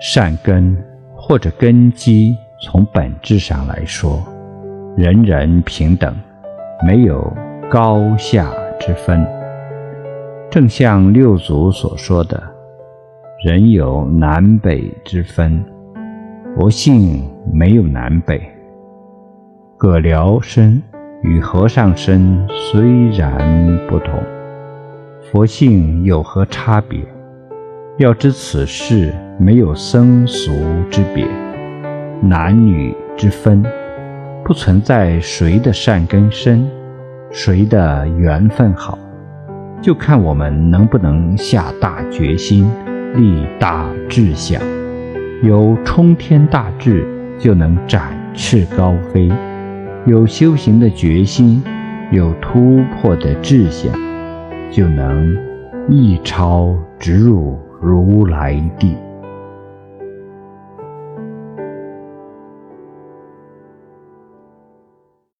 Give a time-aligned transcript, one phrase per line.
[0.00, 0.76] 善根
[1.14, 4.22] 或者根基，从本质上来说，
[4.96, 6.14] 人人平等，
[6.86, 7.32] 没有
[7.70, 9.26] 高下之分。
[10.50, 12.42] 正像六祖所说的
[13.44, 15.64] ：“人有南北之分，
[16.54, 18.40] 佛性没有南北。
[19.78, 20.82] 葛僚身
[21.22, 24.22] 与和尚身虽然不同，
[25.30, 27.00] 佛性有何差别？
[27.98, 30.52] 要知此事没有僧俗
[30.90, 31.26] 之别，
[32.20, 33.64] 男女之分，
[34.44, 36.68] 不存在谁的善根深，
[37.30, 38.98] 谁的缘分好。”
[39.80, 42.70] 就看我们能不能下大决心，
[43.14, 44.60] 立大志向。
[45.42, 47.02] 有冲天大志，
[47.38, 49.32] 就能展翅高飞；
[50.04, 51.64] 有修行的决心，
[52.10, 53.90] 有突破的志向，
[54.70, 55.34] 就能
[55.88, 59.05] 一超直入如来地。